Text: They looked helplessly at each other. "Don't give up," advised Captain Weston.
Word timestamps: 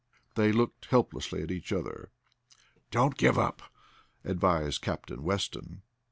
They 0.33 0.51
looked 0.51 0.85
helplessly 0.87 1.43
at 1.43 1.51
each 1.51 1.71
other. 1.71 2.09
"Don't 2.89 3.19
give 3.19 3.37
up," 3.37 3.61
advised 4.23 4.81
Captain 4.81 5.21
Weston. 5.21 5.83